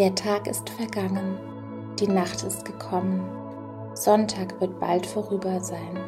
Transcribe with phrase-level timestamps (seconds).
[0.00, 1.38] Der Tag ist vergangen,
[1.98, 3.20] die Nacht ist gekommen,
[3.92, 6.00] Sonntag wird bald vorüber sein.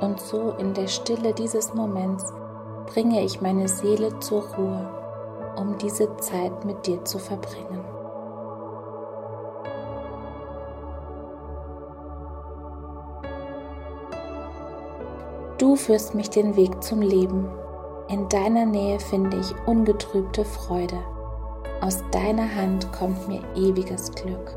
[0.00, 2.32] Und so in der Stille dieses Moments
[2.86, 4.88] bringe ich meine Seele zur Ruhe,
[5.56, 7.84] um diese Zeit mit dir zu verbringen.
[15.58, 17.50] Du führst mich den Weg zum Leben.
[18.08, 20.96] In deiner Nähe finde ich ungetrübte Freude.
[21.80, 24.56] Aus deiner Hand kommt mir ewiges Glück.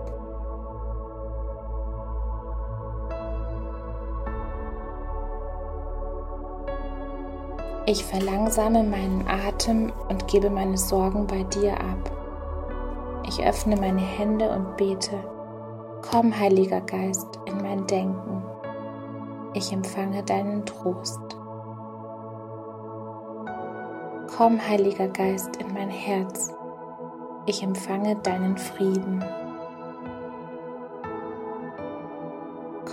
[7.86, 12.12] Ich verlangsame meinen Atem und gebe meine Sorgen bei dir ab.
[13.28, 15.18] Ich öffne meine Hände und bete.
[16.02, 18.44] Komm, Heiliger Geist, in mein Denken.
[19.54, 21.20] Ich empfange deinen Trost.
[24.36, 26.52] Komm, Heiliger Geist, in mein Herz
[27.46, 29.24] ich empfange deinen Frieden.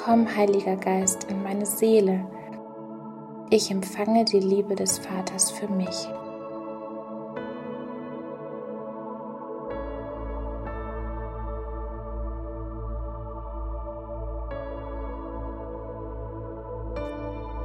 [0.04, 2.24] Komm, Heiliger Geist, in meine Seele.
[3.50, 6.08] Ich empfange die Liebe des Vaters für mich.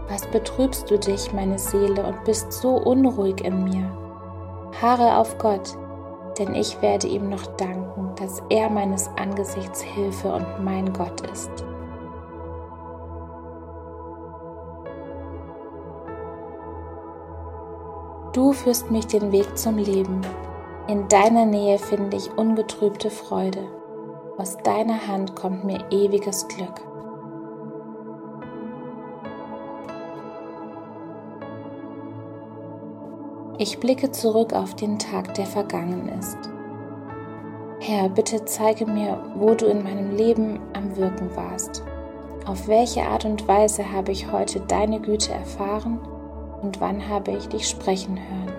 [0.10, 3.90] Was betrübst du dich, meine Seele, und bist so unruhig in mir?
[4.82, 5.78] Haare auf Gott,
[6.40, 11.52] denn ich werde ihm noch danken, dass er meines Angesichts Hilfe und mein Gott ist.
[18.34, 20.22] Du führst mich den Weg zum Leben.
[20.88, 23.68] In deiner Nähe finde ich ungetrübte Freude.
[24.38, 26.93] Aus deiner Hand kommt mir ewiges Glück.
[33.60, 36.38] Ich blicke zurück auf den Tag, der vergangen ist.
[37.80, 41.84] Herr, bitte zeige mir, wo du in meinem Leben am Wirken warst.
[42.48, 46.00] Auf welche Art und Weise habe ich heute deine Güte erfahren
[46.64, 48.53] und wann habe ich dich sprechen hören?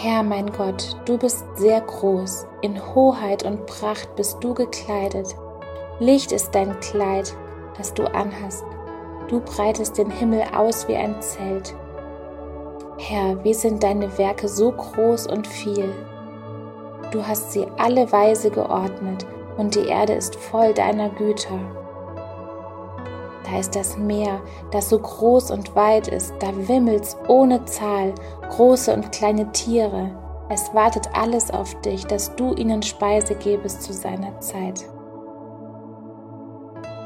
[0.00, 5.34] Herr mein Gott, du bist sehr groß, in Hoheit und Pracht bist du gekleidet.
[5.98, 7.34] Licht ist dein Kleid,
[7.76, 8.64] das du anhast.
[9.26, 11.74] Du breitest den Himmel aus wie ein Zelt.
[12.98, 15.92] Herr, wie sind deine Werke so groß und viel?
[17.10, 19.26] Du hast sie alle weise geordnet,
[19.56, 21.58] und die Erde ist voll deiner Güter.
[23.50, 28.14] Da ist das Meer, das so groß und weit ist, da wimmelt's ohne Zahl,
[28.50, 30.10] große und kleine Tiere.
[30.50, 34.86] Es wartet alles auf dich, dass du ihnen Speise gebest zu seiner Zeit.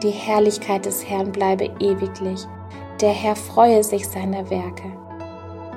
[0.02, 2.46] Die Herrlichkeit des Herrn bleibe ewiglich,
[3.00, 4.92] der Herr freue sich seiner Werke.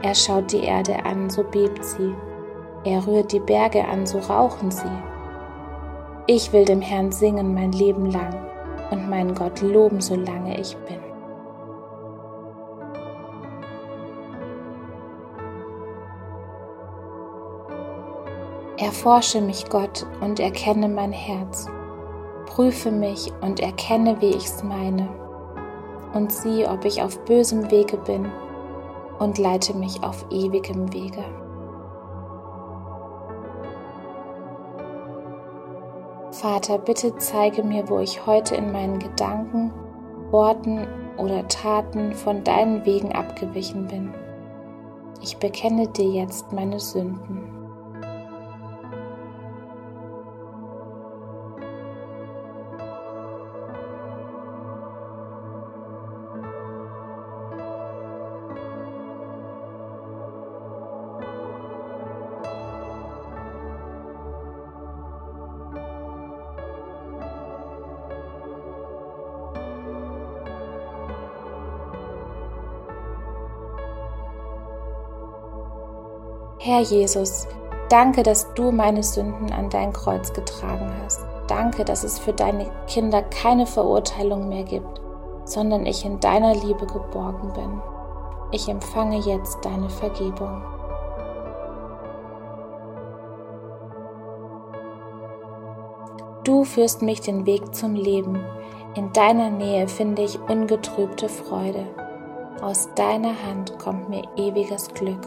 [0.02, 2.14] Er schaut die Erde an, so bebt sie,
[2.86, 4.92] er rührt die Berge an, so rauchen sie.
[6.28, 8.55] Ich will dem Herrn singen mein Leben lang
[8.92, 11.00] und meinen Gott loben, solange ich bin.
[18.78, 21.68] Erforsche mich, Gott, und erkenne mein Herz.
[22.46, 25.08] Prüfe mich und erkenne, wie ich's meine.
[26.14, 28.30] Und sieh, ob ich auf bösem Wege bin,
[29.20, 31.24] und leite mich auf ewigem Wege.
[36.42, 39.72] Vater, bitte zeige mir, wo ich heute in meinen Gedanken,
[40.32, 40.86] Worten
[41.18, 44.14] oder Taten von deinen Wegen abgewichen bin.
[45.22, 47.55] Ich bekenne dir jetzt meine Sünden.
[76.68, 77.48] Herr Jesus,
[77.90, 81.24] danke, dass du meine Sünden an dein Kreuz getragen hast.
[81.48, 85.00] Danke, dass es für deine Kinder keine Verurteilung mehr gibt,
[85.44, 87.82] sondern ich in deiner Liebe geborgen bin.
[88.52, 90.64] Ich empfange jetzt deine Vergebung.
[96.44, 98.44] Du führst mich den Weg zum Leben.
[98.96, 101.86] In deiner Nähe finde ich ungetrübte Freude.
[102.64, 105.22] Aus deiner Hand kommt mir ewiges Glück.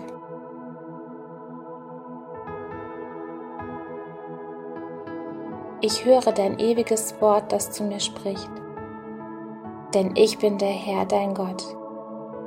[5.80, 8.50] Ich höre dein ewiges Wort, das zu mir spricht.
[9.94, 11.64] Denn ich bin der Herr, dein Gott,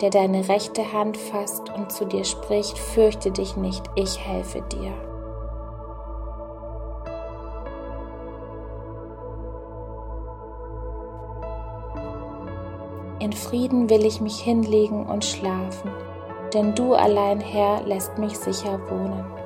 [0.02, 4.92] der deine rechte Hand fasst und zu dir spricht, fürchte dich nicht, ich helfe dir.
[13.22, 15.90] In Frieden will ich mich hinlegen und schlafen,
[16.54, 19.41] denn du allein, Herr, lässt mich sicher wohnen.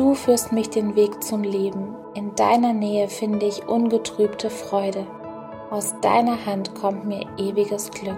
[0.00, 1.94] Du führst mich den Weg zum Leben.
[2.14, 5.06] In deiner Nähe finde ich ungetrübte Freude.
[5.70, 8.16] Aus deiner Hand kommt mir ewiges Glück.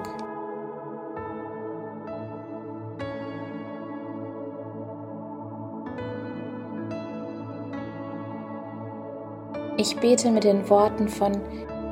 [9.76, 11.32] Ich bete mit den Worten von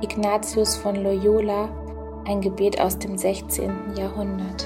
[0.02, 1.68] Ignatius von Loyola,
[2.28, 3.96] ein Gebet aus dem 16.
[3.96, 4.64] Jahrhundert.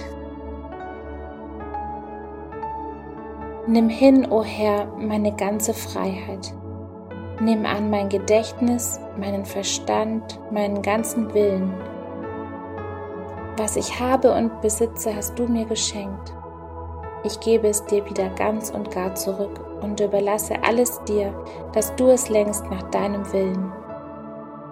[3.66, 6.52] Nimm hin, o oh Herr, meine ganze Freiheit.
[7.40, 11.72] Nimm an mein Gedächtnis, meinen Verstand, meinen ganzen Willen.
[13.56, 16.34] Was ich habe und besitze, hast du mir geschenkt.
[17.25, 21.32] Ich gebe es dir wieder ganz und gar zurück und überlasse alles dir,
[21.72, 23.72] dass du es längst nach deinem Willen.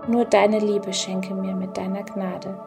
[0.06, 2.60] Nur deine Liebe schenke mir mit deiner Gnade.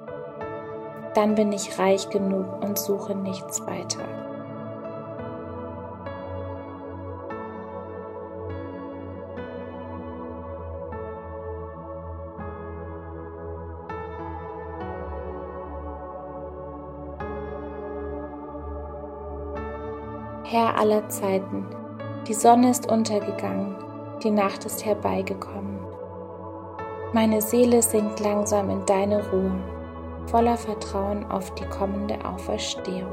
[1.13, 4.34] Dann bin ich reich genug und suche nichts weiter.
[20.47, 21.65] Herr aller Zeiten,
[22.27, 23.75] die Sonne ist untergegangen,
[24.23, 25.79] die Nacht ist herbeigekommen.
[27.13, 29.57] Meine Seele sinkt langsam in deine Ruhe,
[30.27, 33.09] voller Vertrauen auf die kommende Auferstehung.